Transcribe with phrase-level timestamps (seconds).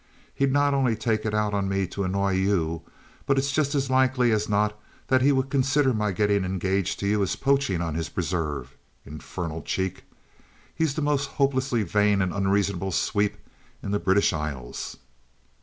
[0.33, 2.81] He'd not only try to take it out of me to annoy you,
[3.27, 4.75] but it's just as likely as not
[5.09, 8.69] that he would consider my getting engaged to you as poaching on his preserves
[9.05, 10.05] infernal cheek.
[10.73, 13.37] He's the most hopelessly vain and unreasonable sweep
[13.83, 14.97] in the British Isles."